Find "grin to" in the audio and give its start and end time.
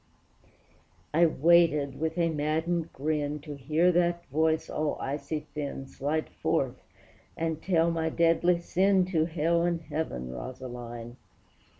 2.91-3.53